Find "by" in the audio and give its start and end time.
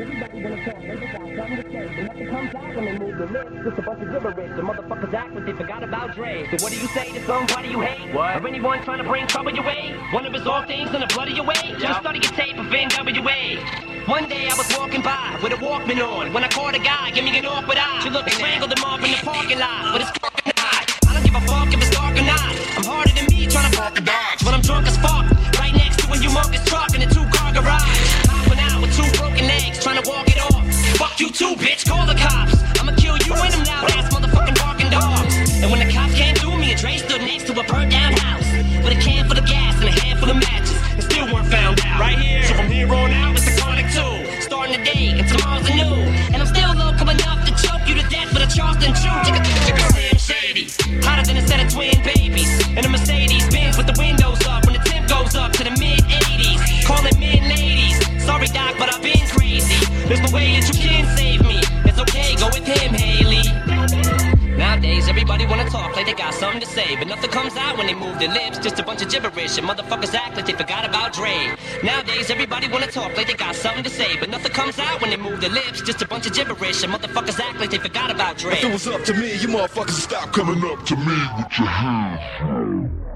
15.02-15.38